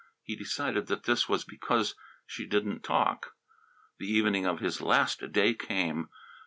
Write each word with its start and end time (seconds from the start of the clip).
He 0.23 0.35
decided 0.35 0.87
that 0.87 1.03
this 1.03 1.29
was 1.29 1.43
because 1.43 1.93
she 2.25 2.47
didn't 2.47 2.83
talk. 2.83 3.35
The 3.99 4.11
evening 4.11 4.47
of 4.47 4.59
his 4.59 4.81
last 4.81 5.31
day 5.31 5.53
came. 5.53 6.09